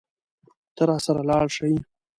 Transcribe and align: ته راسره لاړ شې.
ته 0.75 0.81
راسره 0.89 1.21
لاړ 1.29 1.47
شې. 1.55 1.69